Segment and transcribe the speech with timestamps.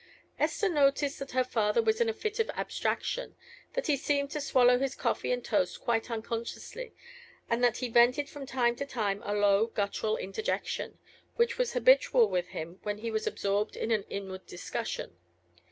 [0.39, 3.35] Esther noticed that her father was in a fit of abstraction,
[3.73, 6.91] that he seemed to swallow his coffee and toast quite unconsciously,
[7.47, 10.97] and that he vented from time to time a low guttural interjection,
[11.35, 15.17] which was habitual with him when he was absorbed by an inward discussion.